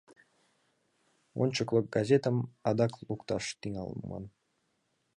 [1.41, 2.37] «Ончыклык» газетым
[2.69, 4.23] адак лукташ тӱҥалман.